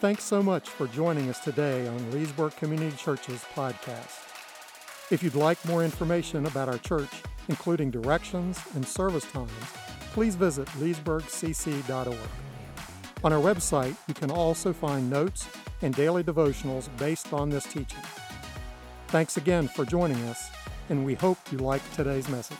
[0.00, 4.16] Thanks so much for joining us today on Leesburg Community Church's podcast.
[5.10, 7.10] If you'd like more information about our church,
[7.48, 9.50] including directions and service times,
[10.12, 12.16] please visit leesburgcc.org.
[13.24, 15.48] On our website, you can also find notes
[15.82, 17.98] and daily devotionals based on this teaching.
[19.08, 20.48] Thanks again for joining us,
[20.90, 22.56] and we hope you like today's message.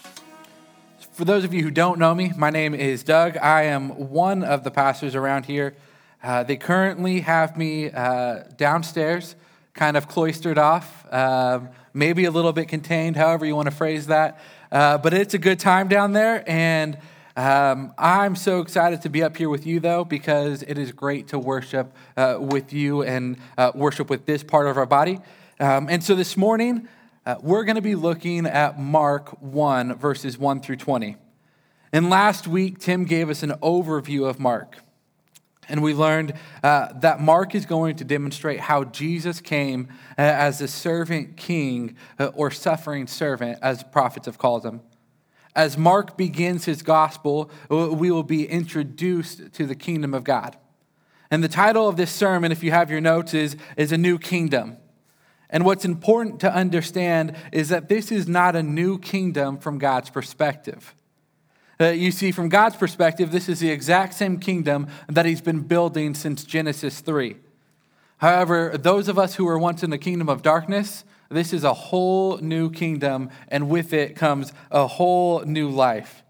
[1.12, 3.36] For those of you who don't know me, my name is Doug.
[3.36, 5.76] I am one of the pastors around here.
[6.22, 9.36] Uh, they currently have me uh, downstairs,
[9.72, 11.60] kind of cloistered off, uh,
[11.94, 14.40] maybe a little bit contained, however you want to phrase that.
[14.72, 16.98] Uh, but it's a good time down there, and
[17.36, 21.28] um, I'm so excited to be up here with you, though, because it is great
[21.28, 25.20] to worship uh, with you and uh, worship with this part of our body.
[25.60, 26.88] Um, and so this morning,
[27.42, 31.16] we're going to be looking at Mark 1, verses 1 through 20.
[31.92, 34.78] And last week, Tim gave us an overview of Mark.
[35.68, 36.32] And we learned
[36.62, 41.96] uh, that Mark is going to demonstrate how Jesus came uh, as a servant king
[42.18, 44.80] uh, or suffering servant, as prophets have called him.
[45.54, 50.56] As Mark begins his gospel, uh, we will be introduced to the kingdom of God.
[51.30, 54.18] And the title of this sermon, if you have your notes, is, is A New
[54.18, 54.78] Kingdom.
[55.50, 60.10] And what's important to understand is that this is not a new kingdom from God's
[60.10, 60.94] perspective.
[61.80, 65.60] Uh, you see, from God's perspective, this is the exact same kingdom that he's been
[65.60, 67.36] building since Genesis 3.
[68.16, 71.74] However, those of us who were once in the kingdom of darkness, this is a
[71.74, 76.24] whole new kingdom, and with it comes a whole new life.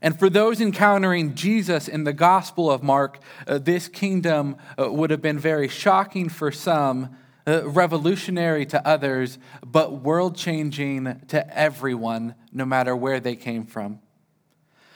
[0.00, 5.10] And for those encountering Jesus in the Gospel of Mark, uh, this kingdom uh, would
[5.10, 7.16] have been very shocking for some,
[7.48, 13.98] uh, revolutionary to others, but world changing to everyone, no matter where they came from.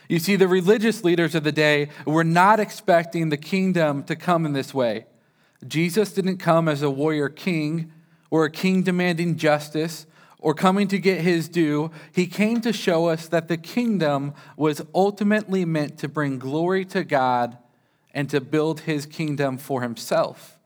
[0.09, 4.43] You see, the religious leaders of the day were not expecting the kingdom to come
[4.43, 5.05] in this way.
[5.67, 7.91] Jesus didn't come as a warrior king
[8.31, 10.07] or a king demanding justice
[10.39, 11.91] or coming to get his due.
[12.11, 17.03] He came to show us that the kingdom was ultimately meant to bring glory to
[17.03, 17.57] God
[18.11, 20.57] and to build his kingdom for himself.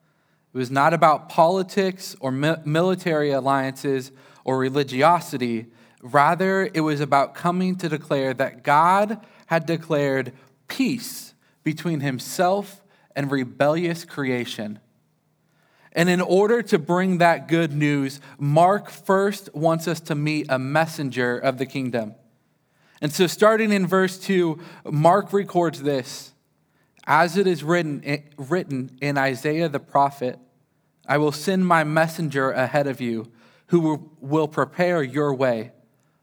[0.54, 4.14] It was not about politics or military alliances
[4.46, 5.66] or religiosity.
[6.02, 10.34] Rather, it was about coming to declare that God had declared
[10.68, 12.82] peace between himself
[13.16, 14.80] and rebellious creation.
[15.92, 20.58] And in order to bring that good news, Mark first wants us to meet a
[20.58, 22.16] messenger of the kingdom.
[23.00, 26.34] And so, starting in verse 2, Mark records this
[27.06, 30.40] As it is written, eh, written in Isaiah the prophet,
[31.08, 33.32] I will send my messenger ahead of you
[33.68, 35.73] who will prepare your way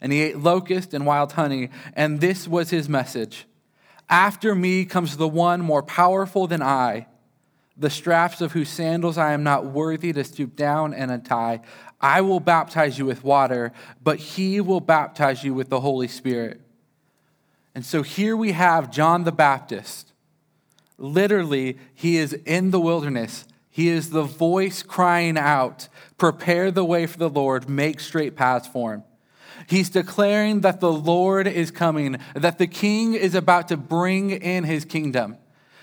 [0.00, 3.46] and he ate locust and wild honey, and this was his message
[4.08, 7.06] After me comes the one more powerful than I,
[7.76, 11.60] the straps of whose sandals I am not worthy to stoop down and untie.
[12.00, 13.72] I will baptize you with water,
[14.02, 16.60] but he will baptize you with the Holy Spirit.
[17.74, 20.12] And so here we have John the Baptist.
[20.96, 23.46] Literally, he is in the wilderness.
[23.70, 28.66] He is the voice crying out, Prepare the way for the Lord, make straight paths
[28.66, 29.04] for him.
[29.66, 34.64] He's declaring that the Lord is coming, that the king is about to bring in
[34.64, 35.36] his kingdom,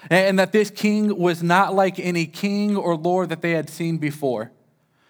[0.09, 3.97] and that this king was not like any king or lord that they had seen
[3.97, 4.51] before.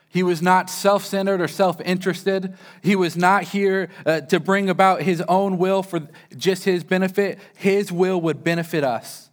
[0.10, 2.56] He was not self centered or self interested.
[2.82, 7.38] He was not here uh, to bring about his own will for just his benefit.
[7.58, 9.30] His will would benefit us.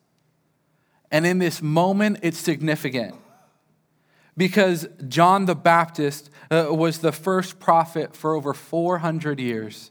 [1.12, 3.21] And in this moment, it's significant
[4.36, 9.90] because John the Baptist uh, was the first prophet for over 400 years.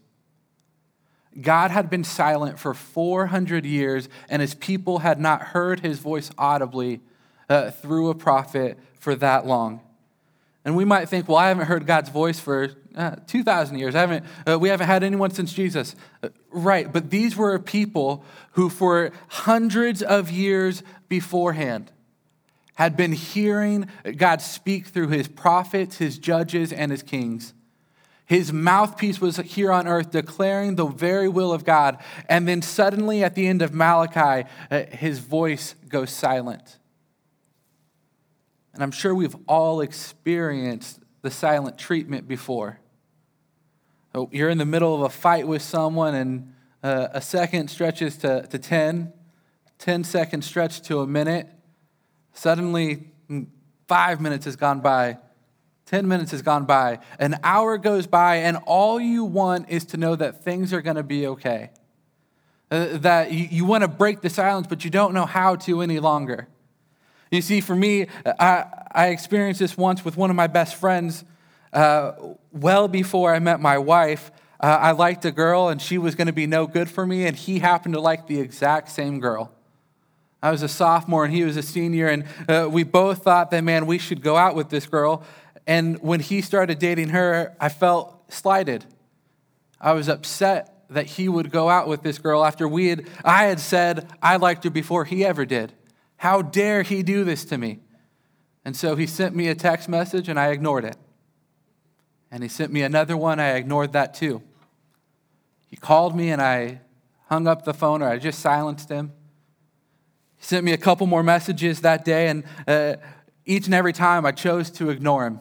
[1.40, 6.30] God had been silent for 400 years, and his people had not heard his voice
[6.38, 7.00] audibly
[7.50, 9.82] uh, through a prophet for that long.
[10.66, 13.96] And we might think, well, I haven't heard God's voice for uh, 2,000 years.
[13.96, 15.96] I haven't, uh, we haven't had anyone since Jesus.
[16.22, 21.92] Uh, right, but these were people who, for hundreds of years beforehand,
[22.76, 23.88] had been hearing
[24.18, 27.54] God speak through his prophets, his judges, and his kings.
[28.26, 31.98] His mouthpiece was here on earth declaring the very will of God.
[32.30, 36.78] And then suddenly at the end of Malachi, uh, his voice goes silent.
[38.74, 42.80] And I'm sure we've all experienced the silent treatment before.
[44.32, 46.54] You're in the middle of a fight with someone, and
[46.84, 49.14] uh, a second stretches to, to 10,
[49.78, 51.50] 10 seconds stretch to a minute.
[52.34, 53.08] Suddenly,
[53.88, 55.18] five minutes has gone by,
[55.88, 59.98] 10 minutes has gone by, an hour goes by, and all you want is to
[59.98, 61.72] know that things are going to be okay.
[62.72, 65.82] Uh, that you, you want to break the silence, but you don't know how to
[65.82, 66.48] any longer.
[67.30, 68.08] You see, for me,
[68.40, 71.26] I, I experienced this once with one of my best friends
[71.74, 72.14] uh,
[72.54, 74.32] well before I met my wife.
[74.60, 77.26] Uh, I liked a girl, and she was going to be no good for me,
[77.26, 79.52] and he happened to like the exact same girl.
[80.42, 83.64] I was a sophomore, and he was a senior, and uh, we both thought that,
[83.64, 85.24] man, we should go out with this girl.
[85.68, 88.86] And when he started dating her, I felt slighted.
[89.80, 93.46] I was upset that he would go out with this girl after we had, I
[93.46, 95.74] had said I liked her before he ever did.
[96.18, 97.80] How dare he do this to me?
[98.66, 100.98] And so he sent me a text message and I ignored it.
[102.30, 104.42] And he sent me another one, I ignored that too.
[105.68, 106.82] He called me and I
[107.28, 109.14] hung up the phone or I just silenced him.
[110.42, 112.96] He sent me a couple more messages that day, and uh,
[113.46, 115.40] each and every time I chose to ignore him.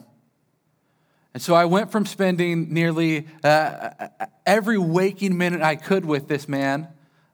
[1.33, 3.89] And so I went from spending nearly uh,
[4.45, 6.87] every waking minute I could with this man,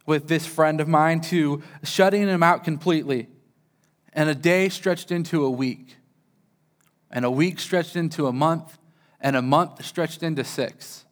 [0.05, 3.27] with this friend of mine, to shutting him out completely.
[4.13, 5.97] And a day stretched into a week,
[7.11, 8.77] and a week stretched into a month,
[9.19, 11.03] and a month stretched into six.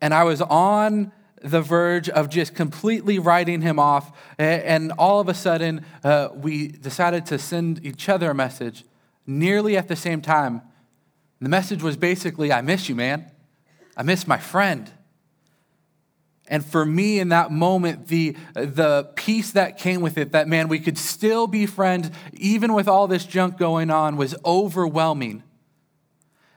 [0.00, 1.10] And I was on
[1.46, 4.10] the verge of just completely writing him off.
[4.36, 8.84] And all of a sudden, uh, we decided to send each other a message
[9.26, 10.62] nearly at the same time.
[11.40, 13.30] The message was basically, I miss you, man.
[13.96, 14.90] I miss my friend.
[16.48, 20.68] And for me in that moment, the, the peace that came with it, that man,
[20.68, 25.42] we could still be friends even with all this junk going on, was overwhelming.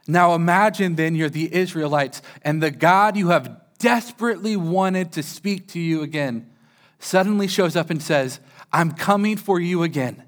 [0.07, 5.68] Now imagine then you're the Israelites, and the God you have desperately wanted to speak
[5.70, 6.50] to you again
[7.00, 8.40] suddenly shows up and says,
[8.72, 10.24] I'm coming for you again.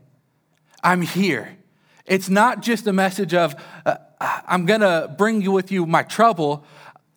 [0.83, 1.57] I'm here.
[2.05, 3.55] It's not just a message of,
[3.85, 6.65] uh, I'm going to bring you with you my trouble.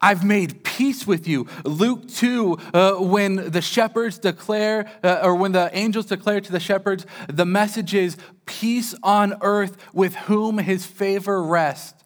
[0.01, 1.47] I've made peace with you.
[1.65, 6.61] Luke 2, uh, when the shepherds declare, uh, or when the angels declare to the
[6.61, 12.04] shepherds, the message is peace on earth with whom his favor rests.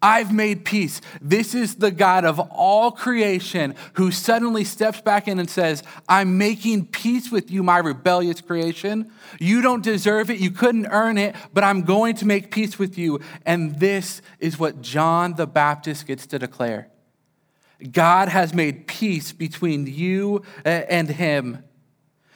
[0.00, 1.00] I've made peace.
[1.20, 6.38] This is the God of all creation who suddenly steps back in and says, I'm
[6.38, 9.10] making peace with you, my rebellious creation.
[9.40, 10.38] You don't deserve it.
[10.38, 13.20] You couldn't earn it, but I'm going to make peace with you.
[13.44, 16.88] And this is what John the Baptist gets to declare
[17.92, 21.62] God has made peace between you uh, and him.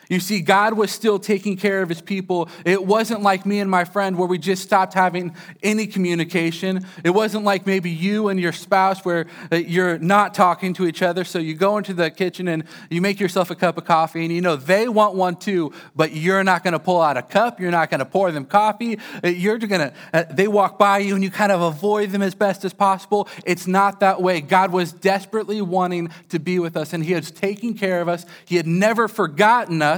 [0.08, 2.48] You see, God was still taking care of his people.
[2.64, 6.84] It wasn't like me and my friend where we just stopped having any communication.
[7.04, 11.02] It wasn't like maybe you and your spouse where uh, you're not talking to each
[11.02, 11.24] other.
[11.24, 14.32] So you go into the kitchen and you make yourself a cup of coffee, and
[14.34, 17.60] you know they want one too, but you're not going to pull out a cup.
[17.60, 18.98] You're not going to pour them coffee.
[19.22, 22.22] Uh, you're going to, uh, they walk by you and you kind of avoid them
[22.22, 23.28] as best as possible.
[23.46, 24.40] It's not that way.
[24.40, 28.26] God was desperately wanting to be with us, and he was taking care of us.
[28.44, 29.91] He had never forgotten us.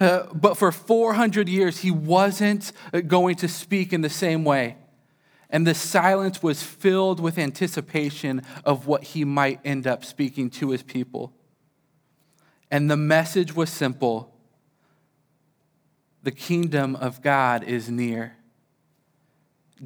[0.00, 4.76] Uh, but for 400 years, he wasn't uh, going to speak in the same way.
[5.50, 10.70] And the silence was filled with anticipation of what he might end up speaking to
[10.70, 11.32] his people.
[12.70, 14.34] And the message was simple
[16.24, 18.36] the kingdom of God is near.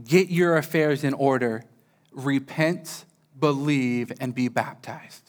[0.05, 1.65] Get your affairs in order,
[2.13, 3.05] repent,
[3.39, 5.28] believe, and be baptized.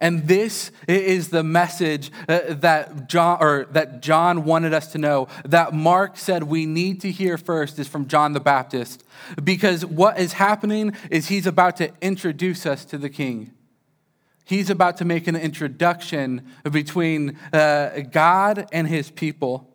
[0.00, 5.28] And this is the message uh, that John, or that John wanted us to know,
[5.44, 9.04] that Mark said we need to hear first is from John the Baptist.
[9.42, 13.52] Because what is happening is he's about to introduce us to the king.
[14.44, 19.73] He's about to make an introduction between uh, God and his people.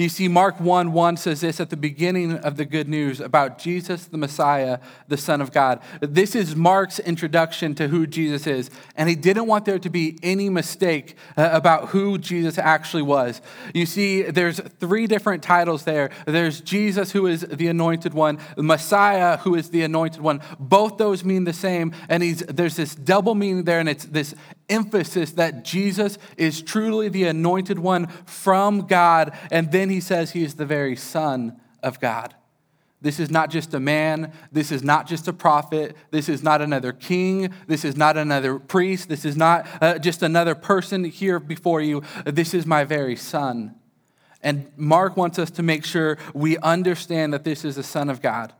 [0.00, 3.58] You see, Mark 1 1 says this at the beginning of the good news about
[3.58, 4.78] Jesus, the Messiah,
[5.08, 5.82] the Son of God.
[6.00, 8.70] This is Mark's introduction to who Jesus is.
[8.96, 13.42] And he didn't want there to be any mistake uh, about who Jesus actually was.
[13.74, 19.36] You see, there's three different titles there there's Jesus, who is the anointed one, Messiah,
[19.36, 20.40] who is the anointed one.
[20.58, 21.92] Both those mean the same.
[22.08, 24.34] And he's, there's this double meaning there, and it's this
[24.70, 29.36] emphasis that Jesus is truly the anointed one from God.
[29.50, 32.34] And then he says he is the very Son of God.
[33.02, 34.32] This is not just a man.
[34.52, 35.96] This is not just a prophet.
[36.10, 37.52] This is not another king.
[37.66, 39.08] This is not another priest.
[39.08, 42.02] This is not uh, just another person here before you.
[42.26, 43.74] This is my very son.
[44.42, 48.22] And Mark wants us to make sure we understand that this is the Son of
[48.22, 48.54] God.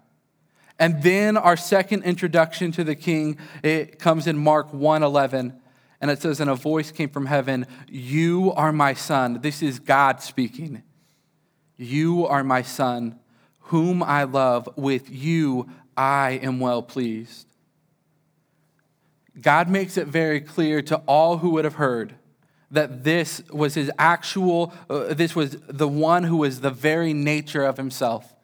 [0.79, 5.55] And then our second introduction to the king, it comes in Mark 1:11,
[6.01, 9.41] and it says, And a voice came from heaven, You are my son.
[9.43, 10.83] This is God speaking.
[11.77, 13.19] You are my son,
[13.59, 14.69] whom I love.
[14.77, 17.47] With you I am well pleased.
[19.41, 22.15] God makes it very clear to all who would have heard
[22.71, 27.65] that this was his actual, uh, this was the one who was the very nature
[27.65, 28.35] of himself.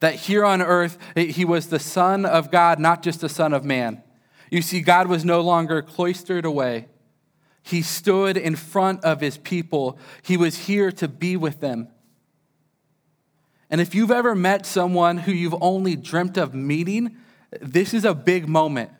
[0.00, 3.64] That here on earth, he was the Son of God, not just the Son of
[3.64, 4.02] man.
[4.50, 6.86] You see, God was no longer cloistered away.
[7.66, 11.88] He stood in front of his people, he was here to be with them.
[13.70, 17.16] And if you've ever met someone who you've only dreamt of meeting,
[17.62, 18.90] this is a big moment.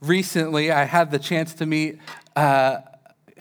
[0.00, 1.98] Recently, I had the chance to meet
[2.36, 2.78] uh,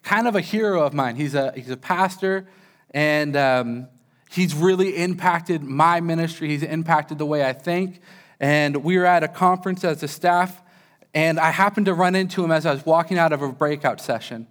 [0.01, 1.15] kind of a hero of mine.
[1.15, 2.48] He's a, he's a pastor,
[2.89, 3.88] and um,
[4.32, 6.48] he's really impacted my ministry.
[6.48, 8.01] He's impacted the way I think.
[8.39, 10.63] And we were at a conference as a staff,
[11.15, 14.01] and I happened to run into him as I was walking out of a breakout
[14.01, 14.48] session.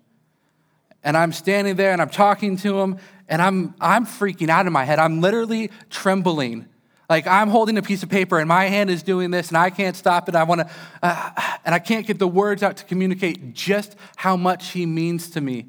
[1.05, 2.97] And I'm standing there and I'm talking to him,
[3.29, 4.99] and I'm, I'm freaking out in my head.
[4.99, 6.67] I'm literally trembling.
[7.11, 9.69] Like I'm holding a piece of paper and my hand is doing this and I
[9.69, 10.35] can't stop it.
[10.35, 10.71] I want to,
[11.03, 11.31] uh,
[11.67, 15.43] and I can't get the words out to communicate just how much he means to
[15.43, 15.67] me.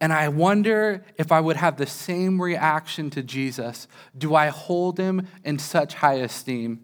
[0.00, 3.86] And I wonder if I would have the same reaction to Jesus.
[4.18, 6.80] Do I hold him in such high esteem?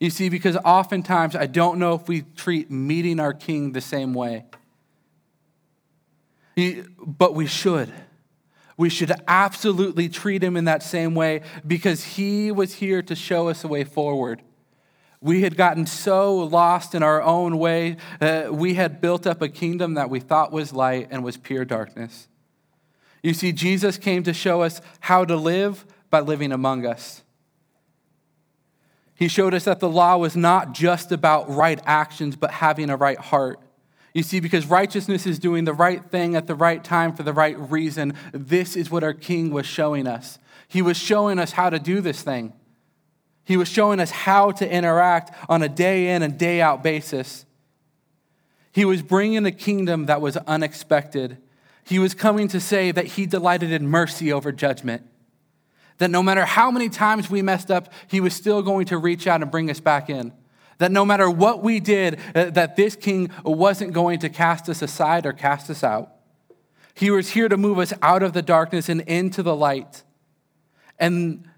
[0.00, 4.14] You see, because oftentimes I don't know if we treat meeting our king the same
[4.14, 4.44] way.
[7.00, 7.92] But we should.
[8.76, 13.48] We should absolutely treat him in that same way because he was here to show
[13.48, 14.40] us a way forward.
[15.20, 19.48] We had gotten so lost in our own way, uh, we had built up a
[19.48, 22.28] kingdom that we thought was light and was pure darkness.
[23.20, 27.24] You see, Jesus came to show us how to live by living among us.
[29.18, 32.96] He showed us that the law was not just about right actions, but having a
[32.96, 33.58] right heart.
[34.14, 37.32] You see, because righteousness is doing the right thing at the right time for the
[37.32, 40.38] right reason, this is what our king was showing us.
[40.68, 42.52] He was showing us how to do this thing.
[43.42, 47.44] He was showing us how to interact on a day in and day out basis.
[48.70, 51.38] He was bringing a kingdom that was unexpected.
[51.82, 55.08] He was coming to say that he delighted in mercy over judgment
[55.98, 59.26] that no matter how many times we messed up, he was still going to reach
[59.26, 60.32] out and bring us back in.
[60.78, 64.80] That no matter what we did, uh, that this king wasn't going to cast us
[64.80, 66.12] aside or cast us out.
[66.94, 70.02] He was here to move us out of the darkness and into the light.
[70.98, 71.48] And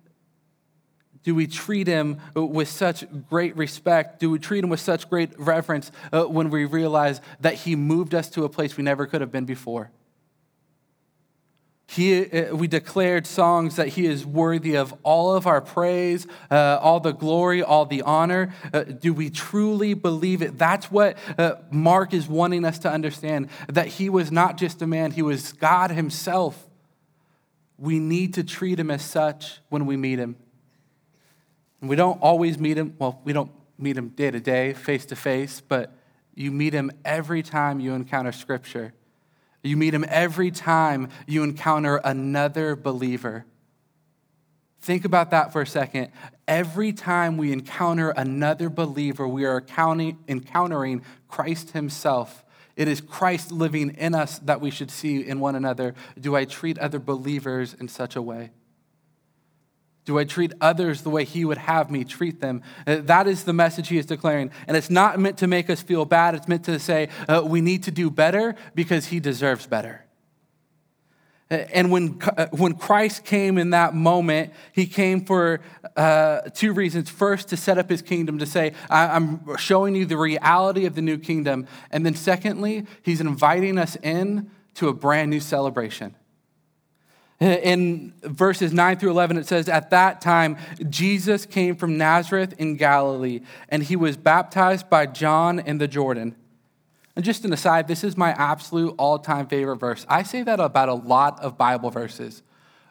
[1.22, 4.20] do we treat him with such great respect?
[4.20, 8.14] Do we treat him with such great reverence uh, when we realize that he moved
[8.14, 9.90] us to a place we never could have been before?
[11.90, 16.78] He, uh, we declared songs that He is worthy of all of our praise, uh,
[16.80, 18.54] all the glory, all the honor.
[18.72, 20.56] Uh, do we truly believe it?
[20.56, 24.86] That's what uh, Mark is wanting us to understand that He was not just a
[24.86, 26.68] man, He was God Himself.
[27.76, 30.36] We need to treat Him as such when we meet Him.
[31.80, 35.06] And we don't always meet Him, well, we don't meet Him day to day, face
[35.06, 35.92] to face, but
[36.36, 38.92] you meet Him every time you encounter Scripture.
[39.62, 43.44] You meet him every time you encounter another believer.
[44.80, 46.10] Think about that for a second.
[46.48, 49.62] Every time we encounter another believer, we are
[50.28, 52.44] encountering Christ Himself.
[52.76, 55.94] It is Christ living in us that we should see in one another.
[56.18, 58.52] Do I treat other believers in such a way?
[60.04, 62.62] Do I treat others the way he would have me treat them?
[62.86, 64.50] Uh, that is the message he is declaring.
[64.66, 66.34] And it's not meant to make us feel bad.
[66.34, 70.04] It's meant to say uh, we need to do better because he deserves better.
[71.50, 75.60] Uh, and when, uh, when Christ came in that moment, he came for
[75.96, 77.10] uh, two reasons.
[77.10, 81.02] First, to set up his kingdom, to say, I'm showing you the reality of the
[81.02, 81.66] new kingdom.
[81.90, 86.14] And then, secondly, he's inviting us in to a brand new celebration.
[87.40, 90.58] In verses 9 through 11, it says, At that time,
[90.90, 96.36] Jesus came from Nazareth in Galilee, and he was baptized by John in the Jordan.
[97.16, 100.04] And just an aside, this is my absolute all time favorite verse.
[100.08, 102.42] I say that about a lot of Bible verses.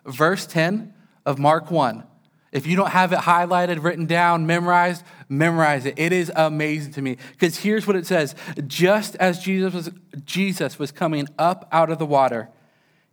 [0.05, 0.93] Verse 10
[1.25, 2.03] of Mark 1.
[2.51, 5.93] If you don't have it highlighted, written down, memorized, memorize it.
[5.97, 7.17] It is amazing to me.
[7.31, 9.91] Because here's what it says Just as Jesus was,
[10.25, 12.49] Jesus was coming up out of the water,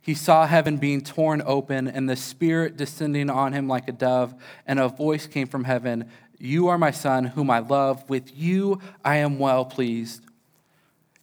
[0.07, 4.33] he saw heaven being torn open and the Spirit descending on him like a dove,
[4.65, 6.09] and a voice came from heaven
[6.39, 8.09] You are my Son, whom I love.
[8.09, 10.23] With you I am well pleased.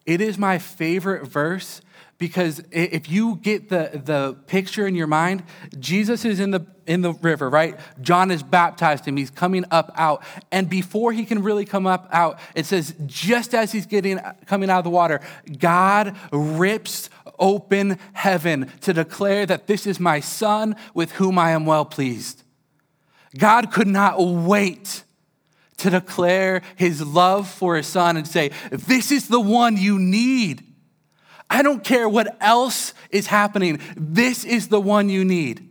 [0.05, 1.81] It is my favorite verse
[2.19, 5.43] Because if you get the, the picture in your mind,
[5.79, 7.79] Jesus is in the, in the river, right?
[8.01, 9.17] John has baptized him.
[9.17, 10.23] He's coming up out.
[10.53, 14.71] And before he can really come up out, it says, just as he's getting coming
[14.71, 15.21] out of the water,
[15.59, 17.11] God rips
[17.45, 22.43] open heaven to declare that this is my son with whom I am well pleased.
[23.37, 25.05] God could not wait
[25.77, 30.65] to declare his love for his son and say, This is the one you need.
[31.51, 33.79] I don't care what else is happening.
[33.95, 35.69] This is the one you need.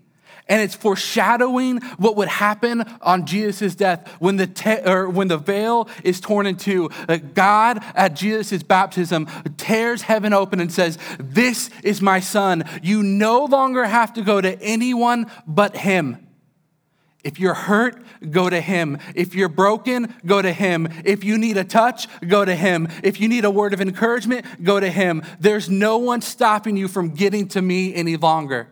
[0.47, 5.37] And it's foreshadowing what would happen on Jesus' death when the, te- or when the
[5.37, 6.89] veil is torn in two.
[7.33, 12.63] God at Jesus' baptism tears heaven open and says, This is my son.
[12.81, 16.27] You no longer have to go to anyone but him.
[17.23, 18.97] If you're hurt, go to Him.
[19.15, 20.89] If you're broken, go to Him.
[21.05, 22.89] If you need a touch, go to Him.
[23.01, 25.23] If you need a word of encouragement, go to Him.
[25.39, 28.67] There's no one stopping you from getting to me any longer.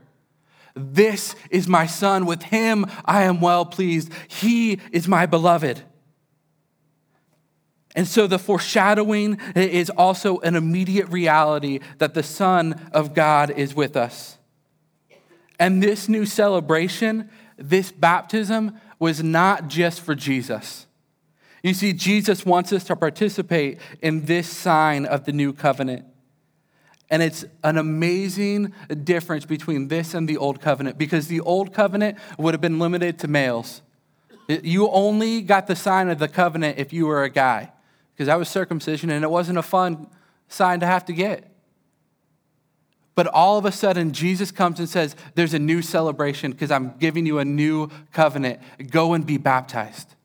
[0.75, 2.25] This is my Son.
[2.25, 4.11] With Him I am well pleased.
[4.27, 5.81] He is my beloved.
[7.93, 13.75] And so the foreshadowing is also an immediate reality that the Son of God is
[13.75, 14.37] with us.
[15.59, 17.29] And this new celebration
[17.61, 20.87] this baptism was not just for Jesus.
[21.63, 26.05] You see, Jesus wants us to participate in this sign of the new covenant.
[27.11, 32.17] And it's an amazing difference between this and the old covenant because the old covenant
[32.37, 33.81] would have been limited to males.
[34.47, 37.73] You only got the sign of the covenant if you were a guy
[38.13, 40.07] because that was circumcision and it wasn't a fun
[40.47, 41.51] sign to have to get.
[43.13, 46.97] But all of a sudden, Jesus comes and says, There's a new celebration because I'm
[46.97, 48.61] giving you a new covenant.
[48.89, 50.15] Go and be baptized.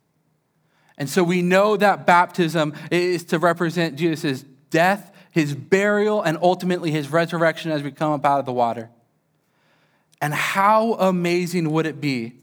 [0.97, 6.91] And so we know that baptism is to represent Jesus' death, his burial, and ultimately
[6.91, 8.89] his resurrection as we come up out of the water.
[10.19, 12.37] And how amazing would it be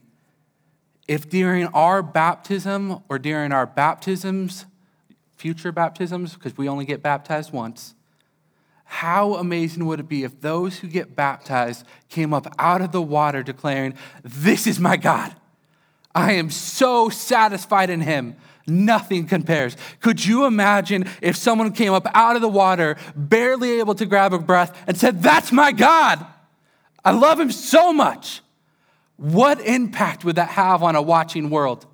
[1.07, 4.67] if during our baptism or during our baptisms,
[5.35, 7.95] future baptisms, because we only get baptized once,
[8.83, 13.01] how amazing would it be if those who get baptized came up out of the
[13.01, 15.35] water declaring, This is my God.
[16.15, 18.35] I am so satisfied in him.
[18.65, 19.75] Nothing compares.
[19.99, 24.33] Could you imagine if someone came up out of the water, barely able to grab
[24.33, 26.25] a breath, and said, That's my God?
[27.03, 28.41] I love him so much.
[29.17, 31.85] What impact would that have on a watching world?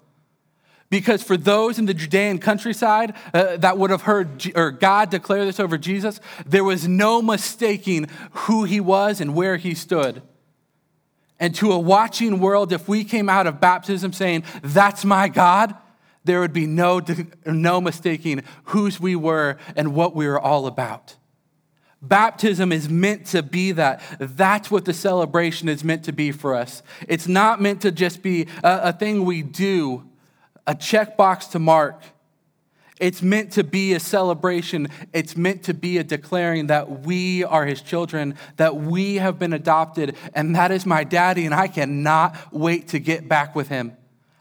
[0.90, 5.12] Because for those in the Judean countryside uh, that would have heard G- or God
[5.12, 10.24] declare this over Jesus, there was no mistaking who he was and where he stood.
[11.40, 15.76] And to a watching world, if we came out of baptism saying, That's my God,
[16.26, 17.02] there would be no,
[17.46, 21.16] no mistaking whose we were and what we were all about.
[22.02, 24.02] Baptism is meant to be that.
[24.20, 26.82] That's what the celebration is meant to be for us.
[27.08, 30.06] It's not meant to just be a, a thing we do
[30.68, 32.02] a checkbox to mark.
[33.00, 34.90] It's meant to be a celebration.
[35.14, 39.54] It's meant to be a declaring that we are his children, that we have been
[39.54, 43.96] adopted, and that is my daddy, and I cannot wait to get back with him.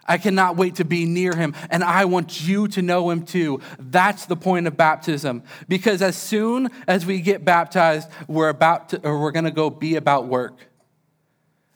[0.08, 3.60] I cannot wait to be near him, and I want you to know him too.
[3.78, 5.42] That's the point of baptism.
[5.68, 9.96] Because as soon as we get baptized, we're about to, or we're gonna go be
[9.96, 10.58] about work.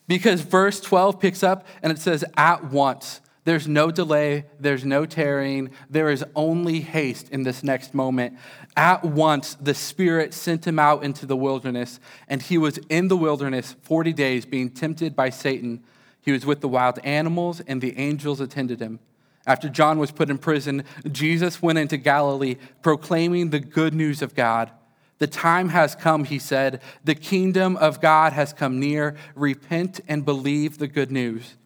[0.08, 3.20] Because verse 12 picks up and it says, at once.
[3.44, 8.38] There's no delay, there's no tarrying, there is only haste in this next moment.
[8.76, 13.16] At once, the Spirit sent him out into the wilderness, and he was in the
[13.16, 15.82] wilderness 40 days, being tempted by Satan.
[16.20, 19.00] He was with the wild animals, and the angels attended him.
[19.44, 24.36] After John was put in prison, Jesus went into Galilee, proclaiming the good news of
[24.36, 24.70] God.
[25.18, 26.80] The time has come, he said.
[27.04, 29.16] The kingdom of God has come near.
[29.34, 31.56] Repent and believe the good news.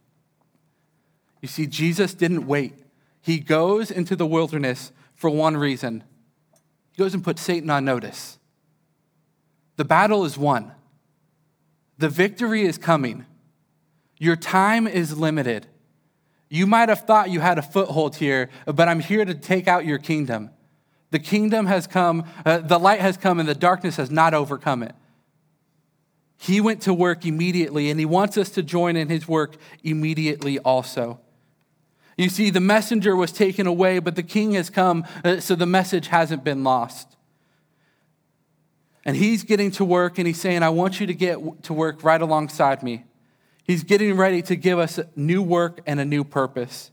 [1.41, 2.75] You see, Jesus didn't wait.
[3.21, 6.05] He goes into the wilderness for one reason
[6.97, 8.39] he goes and puts Satan on notice.
[9.77, 10.73] The battle is won,
[11.99, 13.27] the victory is coming.
[14.19, 15.67] Your time is limited.
[16.49, 19.85] You might have thought you had a foothold here, but I'm here to take out
[19.85, 20.49] your kingdom.
[21.11, 24.83] The kingdom has come, uh, the light has come, and the darkness has not overcome
[24.83, 24.95] it.
[26.39, 30.59] He went to work immediately, and he wants us to join in his work immediately
[30.61, 31.21] also.
[32.17, 35.67] You see, the messenger was taken away, but the king has come, uh, so the
[35.67, 37.17] message hasn't been lost.
[39.05, 42.03] And he's getting to work and he's saying, I want you to get to work
[42.03, 43.05] right alongside me.
[43.63, 46.91] He's getting ready to give us new work and a new purpose.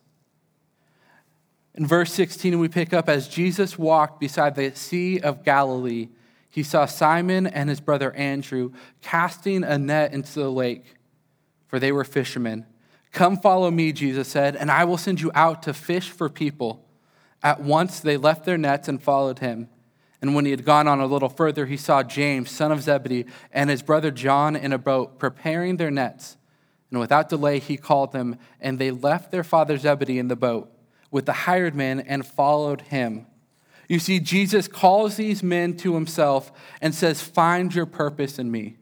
[1.75, 6.09] In verse 16, we pick up as Jesus walked beside the Sea of Galilee,
[6.49, 10.85] he saw Simon and his brother Andrew casting a net into the lake,
[11.65, 12.67] for they were fishermen.
[13.13, 16.83] Come follow me, Jesus said, and I will send you out to fish for people.
[17.43, 19.69] At once they left their nets and followed him.
[20.19, 23.25] And when he had gone on a little further, he saw James, son of Zebedee,
[23.51, 26.37] and his brother John in a boat preparing their nets.
[26.89, 30.71] And without delay, he called them, and they left their father Zebedee in the boat
[31.11, 33.27] with the hired men and followed him.
[33.87, 38.77] You see, Jesus calls these men to himself and says, Find your purpose in me.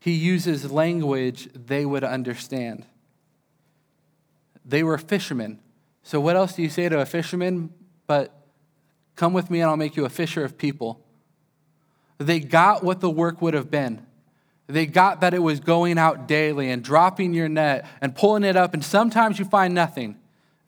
[0.00, 2.86] He uses language they would understand.
[4.64, 5.60] They were fishermen.
[6.02, 7.72] So, what else do you say to a fisherman
[8.06, 8.34] but,
[9.14, 11.04] Come with me and I'll make you a fisher of people?
[12.16, 14.06] They got what the work would have been.
[14.66, 18.56] They got that it was going out daily and dropping your net and pulling it
[18.56, 20.16] up, and sometimes you find nothing.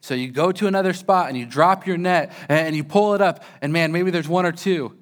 [0.01, 3.21] So you go to another spot and you drop your net and you pull it
[3.21, 4.95] up, and man, maybe there's one or two.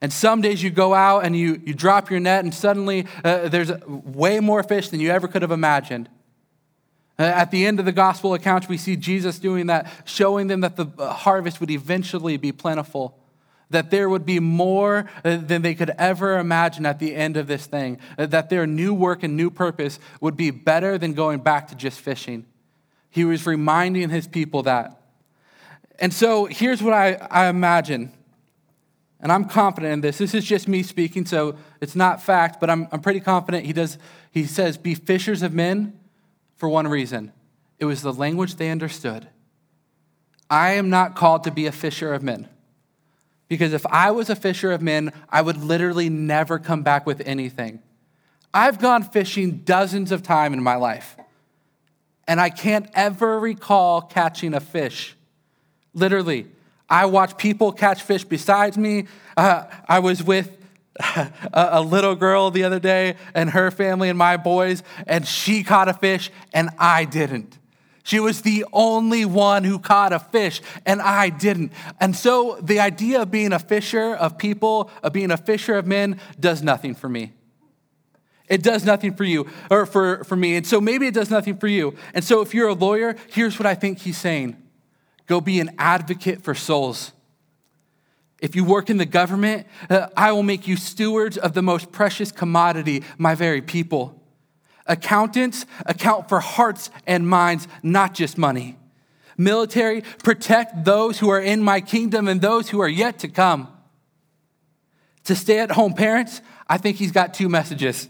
[0.00, 3.48] And some days you go out and you, you drop your net, and suddenly uh,
[3.48, 6.08] there's way more fish than you ever could have imagined.
[7.18, 10.60] Uh, at the end of the gospel accounts, we see Jesus doing that, showing them
[10.60, 13.18] that the uh, harvest would eventually be plentiful,
[13.70, 17.48] that there would be more uh, than they could ever imagine at the end of
[17.48, 21.66] this thing, that their new work and new purpose would be better than going back
[21.68, 22.46] to just fishing.
[23.10, 25.00] He was reminding his people that.
[25.98, 28.12] And so here's what I, I imagine.
[29.20, 30.18] And I'm confident in this.
[30.18, 33.72] This is just me speaking, so it's not fact, but I'm, I'm pretty confident he
[33.72, 33.98] does.
[34.30, 35.98] He says, Be fishers of men
[36.54, 37.32] for one reason.
[37.78, 39.28] It was the language they understood.
[40.50, 42.48] I am not called to be a fisher of men.
[43.48, 47.22] Because if I was a fisher of men, I would literally never come back with
[47.26, 47.82] anything.
[48.52, 51.16] I've gone fishing dozens of times in my life
[52.28, 55.16] and I can't ever recall catching a fish.
[55.94, 56.46] Literally,
[56.88, 59.06] I watch people catch fish besides me.
[59.36, 60.56] Uh, I was with
[61.00, 65.62] a, a little girl the other day and her family and my boys, and she
[65.62, 67.58] caught a fish and I didn't.
[68.02, 71.72] She was the only one who caught a fish, and I didn't.
[72.00, 75.86] And so the idea of being a fisher of people, of being a fisher of
[75.86, 77.32] men, does nothing for me.
[78.48, 80.56] It does nothing for you or for, for me.
[80.56, 81.96] And so maybe it does nothing for you.
[82.14, 84.56] And so if you're a lawyer, here's what I think he's saying
[85.28, 87.12] go be an advocate for souls.
[88.40, 91.92] If you work in the government, uh, I will make you stewards of the most
[91.92, 94.20] precious commodity, my very people.
[94.86, 98.76] Accountants account for hearts and minds, not just money.
[99.36, 103.68] Military, protect those who are in my kingdom and those who are yet to come.
[105.24, 108.08] To stay at home parents, I think he's got two messages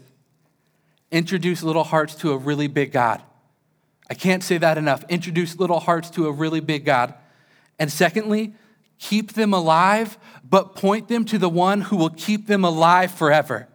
[1.11, 3.19] introduce little hearts to a really big God.
[4.09, 5.03] I can't say that enough.
[5.09, 7.13] Introduce little hearts to a really big God.
[7.77, 8.53] And secondly,
[8.97, 13.67] keep them alive, but point them to the one who will keep them alive forever.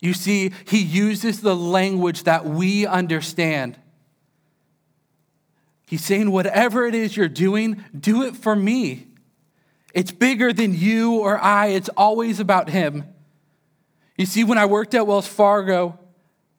[0.00, 3.78] You see, he uses the language that we understand.
[5.86, 9.06] He's saying, whatever it is you're doing, do it for me.
[9.94, 13.04] It's bigger than you or I, it's always about him.
[14.18, 15.98] You see, when I worked at Wells Fargo,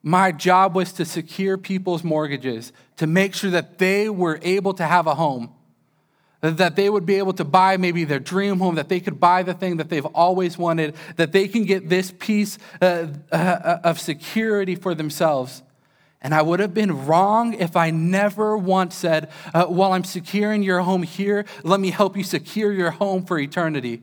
[0.06, 4.84] my job was to secure people's mortgages, to make sure that they were able to
[4.84, 5.52] have a home,
[6.40, 9.42] that they would be able to buy maybe their dream home, that they could buy
[9.42, 13.98] the thing that they've always wanted, that they can get this piece uh, uh, of
[13.98, 15.64] security for themselves.
[16.22, 20.62] And I would have been wrong if I never once said, uh, While I'm securing
[20.62, 24.02] your home here, let me help you secure your home for eternity.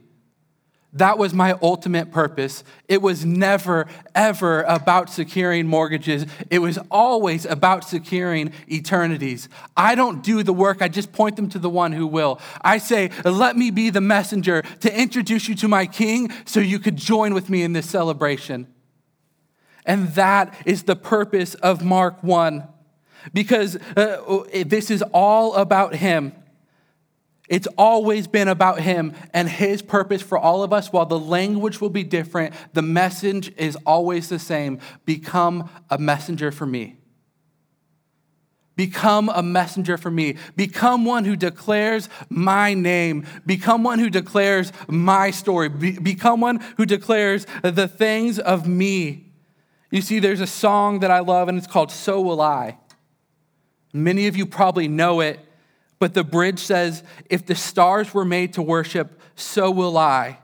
[0.94, 2.62] That was my ultimate purpose.
[2.86, 6.24] It was never, ever about securing mortgages.
[6.50, 9.48] It was always about securing eternities.
[9.76, 12.40] I don't do the work, I just point them to the one who will.
[12.62, 16.78] I say, let me be the messenger to introduce you to my king so you
[16.78, 18.68] could join with me in this celebration.
[19.84, 22.66] And that is the purpose of Mark 1,
[23.32, 26.32] because uh, this is all about him.
[27.48, 30.92] It's always been about him and his purpose for all of us.
[30.92, 36.50] While the language will be different, the message is always the same become a messenger
[36.50, 36.96] for me.
[38.76, 40.36] Become a messenger for me.
[40.56, 43.24] Become one who declares my name.
[43.46, 45.68] Become one who declares my story.
[45.68, 49.32] Be- become one who declares the things of me.
[49.92, 52.78] You see, there's a song that I love, and it's called So Will I.
[53.92, 55.38] Many of you probably know it.
[56.04, 60.36] But the bridge says, If the stars were made to worship, so will I.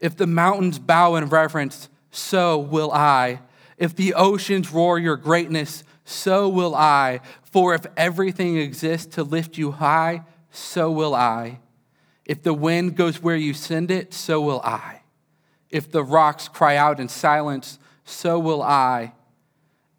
[0.00, 3.38] If the mountains bow in reverence, so will I.
[3.78, 7.20] If the oceans roar your greatness, so will I.
[7.44, 11.60] For if everything exists to lift you high, so will I.
[12.24, 15.02] If the wind goes where you send it, so will I.
[15.70, 19.12] If the rocks cry out in silence, so will I.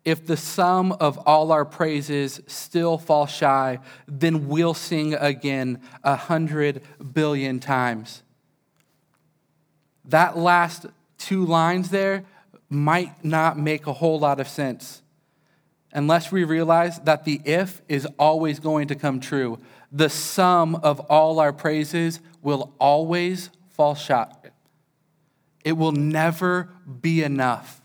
[0.04, 6.16] If the sum of all our praises still fall shy, then we'll sing again a
[6.16, 6.82] hundred
[7.14, 8.24] billion times.
[10.06, 10.88] That last
[11.18, 12.26] two lines there
[12.70, 15.02] might not make a whole lot of sense
[15.94, 19.60] unless we realize that the if is always going to come true.
[19.92, 24.30] The sum of all our praises will always fall short.
[25.64, 26.70] It will never
[27.02, 27.81] be enough.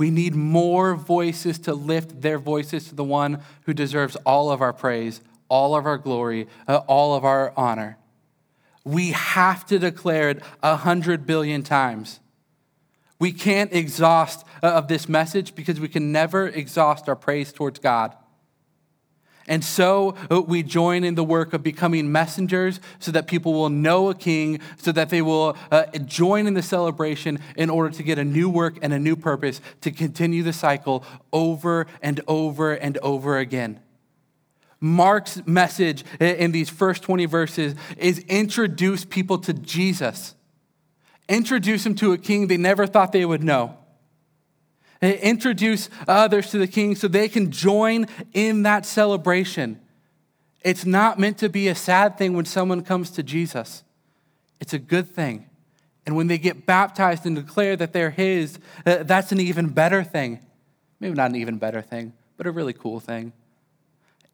[0.00, 4.62] We need more voices to lift their voices to the one who deserves all of
[4.62, 7.98] our praise, all of our glory, uh, all of our honor.
[8.82, 12.18] We have to declare it a hundred billion times.
[13.18, 17.78] We can't exhaust uh, of this message because we can never exhaust our praise towards
[17.78, 18.16] God.
[19.48, 23.70] And so uh, we join in the work of becoming messengers so that people will
[23.70, 28.02] know a king, so that they will uh, join in the celebration in order to
[28.02, 32.72] get a new work and a new purpose to continue the cycle over and over
[32.72, 33.80] and over again.
[34.80, 40.34] Mark's message in these first 20 verses is introduce people to Jesus
[41.30, 43.76] introduce them to a king they never thought they would know.
[45.02, 49.80] Introduce others to the king so they can join in that celebration.
[50.62, 53.82] It's not meant to be a sad thing when someone comes to Jesus,
[54.60, 55.46] it's a good thing.
[56.06, 60.02] And when they get baptized and declare that they're His, uh, that's an even better
[60.02, 60.40] thing.
[60.98, 63.32] Maybe not an even better thing, but a really cool thing.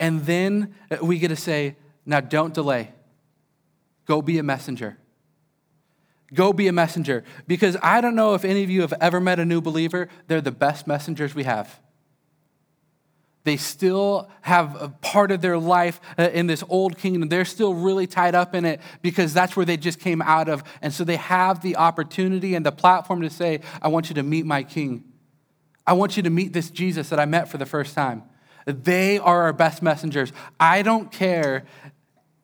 [0.01, 2.91] And then we get to say, now don't delay.
[4.05, 4.97] Go be a messenger.
[6.35, 7.25] Go be a messenger.
[7.47, 10.41] Because I don't know if any of you have ever met a new believer, they're
[10.41, 11.81] the best messengers we have.
[13.45, 17.29] They still have a part of their life uh, in this old kingdom.
[17.29, 20.65] They're still really tied up in it because that's where they just came out of.
[20.83, 24.25] And so they have the opportunity and the platform to say, I want you to
[24.25, 25.05] meet my king.
[25.87, 28.25] I want you to meet this Jesus that I met for the first time.
[28.67, 30.33] They are our best messengers.
[30.59, 31.67] I don't care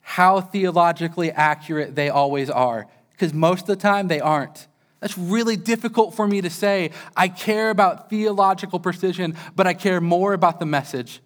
[0.03, 2.87] how theologically accurate they always are
[3.23, 4.67] because most of the time they aren't.
[4.99, 6.91] That's really difficult for me to say.
[7.17, 11.21] I care about theological precision, but I care more about the message.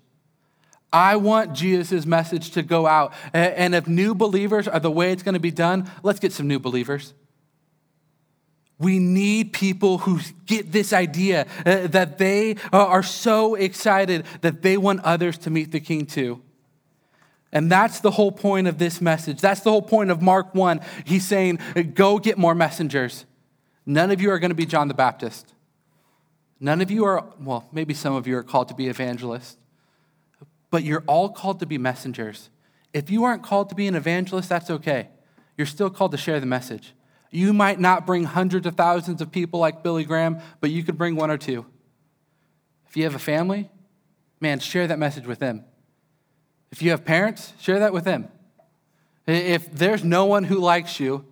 [0.92, 3.14] I want Jesus' message to go out.
[3.32, 6.46] And if new believers are the way it's going to be done, let's get some
[6.46, 7.14] new believers.
[8.78, 14.76] We need people who get this idea uh, that they are so excited that they
[14.76, 16.42] want others to meet the King too.
[17.56, 19.40] And that's the whole point of this message.
[19.40, 20.78] That's the whole point of Mark 1.
[21.06, 21.58] He's saying,
[21.94, 23.24] Go get more messengers.
[23.86, 25.54] None of you are going to be John the Baptist.
[26.60, 29.56] None of you are, well, maybe some of you are called to be evangelists,
[30.70, 32.50] but you're all called to be messengers.
[32.92, 35.08] If you aren't called to be an evangelist, that's okay.
[35.56, 36.92] You're still called to share the message.
[37.30, 40.98] You might not bring hundreds of thousands of people like Billy Graham, but you could
[40.98, 41.64] bring one or two.
[42.86, 43.70] If you have a family,
[44.42, 45.64] man, share that message with them.
[46.70, 48.28] If you have parents, share that with them.
[49.26, 51.24] If there's no one who likes you,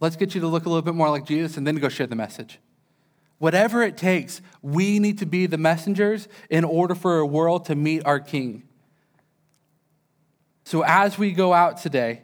[0.00, 2.06] let's get you to look a little bit more like Jesus and then go share
[2.06, 2.58] the message.
[3.38, 7.74] Whatever it takes, we need to be the messengers in order for a world to
[7.74, 8.62] meet our King.
[10.64, 12.22] So as we go out today,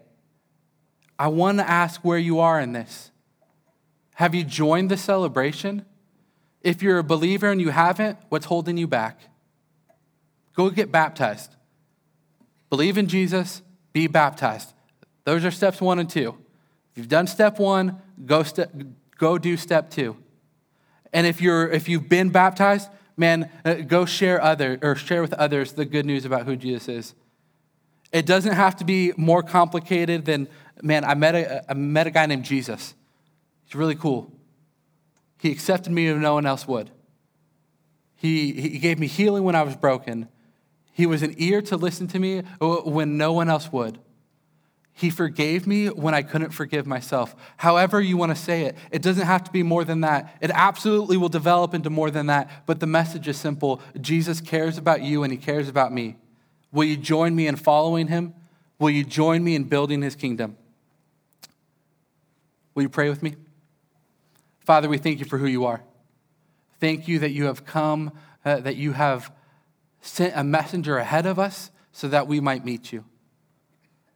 [1.19, 3.11] I want to ask where you are in this.
[4.15, 5.85] Have you joined the celebration?
[6.63, 9.21] If you're a believer and you haven't, what's holding you back?
[10.55, 11.55] Go get baptized.
[12.71, 14.73] Believe in Jesus, be baptized.
[15.25, 16.37] Those are steps one and two.
[16.93, 18.45] If you've done step one, go,
[19.19, 20.17] go do step two.
[21.13, 25.33] And if, you're, if you've been baptized, man, uh, go share other or share with
[25.35, 27.15] others the good news about who Jesus is.
[28.13, 30.49] It doesn't have to be more complicated than,
[30.83, 32.95] man, I met a, I met a guy named Jesus.
[33.65, 34.33] He's really cool.
[35.41, 36.91] He accepted me when no one else would.
[38.17, 40.29] He, he gave me healing when I was broken.
[40.99, 44.01] He was an ear to listen to me when no one else would.
[44.93, 47.37] He forgave me when I couldn't forgive myself.
[47.57, 50.37] However, you want to say it, it doesn't have to be more than that.
[50.41, 54.77] It absolutely will develop into more than that, but the message is simple Jesus cares
[54.77, 56.17] about you and he cares about me.
[56.73, 58.35] Will you join me in following him?
[58.81, 60.57] Will you join me in building his kingdom?
[62.75, 63.37] Will you pray with me?
[64.65, 65.81] Father, we thank you for who you are.
[66.81, 68.11] Thank you that you have come,
[68.45, 69.31] uh, that you have
[70.09, 73.05] sent a messenger ahead of us so that we might meet you.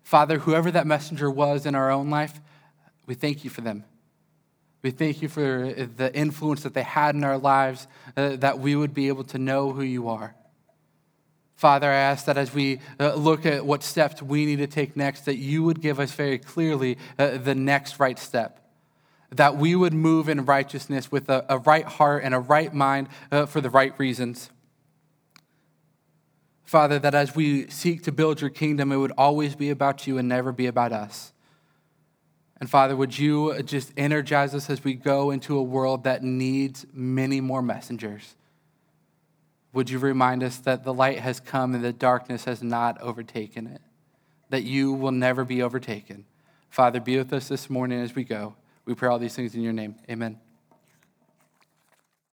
[0.02, 2.40] Father, whoever that messenger was in our own life,
[3.06, 3.84] we thank you for them.
[4.82, 8.74] We thank you for the influence that they had in our lives, uh, that we
[8.74, 10.34] would be able to know who you are.
[11.54, 14.96] Father, I ask that as we uh, look at what steps we need to take
[14.96, 18.58] next, that you would give us very clearly uh, the next right step.
[19.30, 23.08] That we would move in righteousness with a, a right heart and a right mind
[23.30, 24.50] uh, for the right reasons.
[26.72, 30.16] Father, that as we seek to build your kingdom, it would always be about you
[30.16, 31.34] and never be about us.
[32.62, 36.86] And Father, would you just energize us as we go into a world that needs
[36.94, 38.36] many more messengers?
[39.74, 43.66] Would you remind us that the light has come and the darkness has not overtaken
[43.66, 43.82] it?
[44.48, 46.24] That you will never be overtaken.
[46.70, 48.54] Father, be with us this morning as we go.
[48.86, 49.96] We pray all these things in your name.
[50.08, 50.40] Amen.